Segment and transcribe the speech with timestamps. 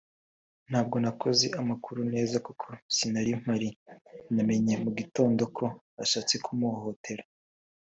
[0.69, 3.69] “Ntabwo nakoze amakuru neza kuko sinari mpari
[4.33, 5.65] nabimenye mu gitondo ko
[5.97, 7.23] bashatse kumuhohotera